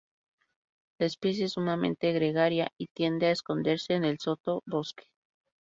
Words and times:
La 0.97 1.05
especie 1.05 1.45
es 1.45 1.51
sumamente 1.53 2.11
gregaria 2.11 2.71
y 2.75 2.87
tiende 2.87 3.27
a 3.27 3.31
esconderse 3.33 3.93
en 3.93 4.03
el 4.03 4.17
soto 4.17 4.63
bosque. 4.65 5.05